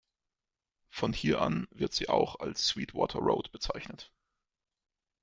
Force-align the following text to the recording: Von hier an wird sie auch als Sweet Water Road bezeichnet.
Von 0.89 1.13
hier 1.13 1.41
an 1.43 1.67
wird 1.69 1.93
sie 1.93 2.09
auch 2.09 2.37
als 2.39 2.67
Sweet 2.69 2.95
Water 2.95 3.19
Road 3.19 3.51
bezeichnet. 3.51 4.11